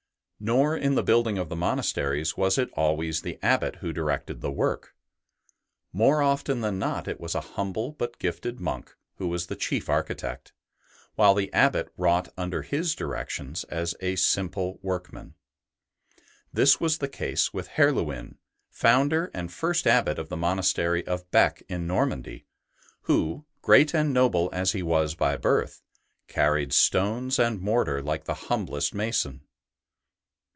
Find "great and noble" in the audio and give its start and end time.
23.61-24.49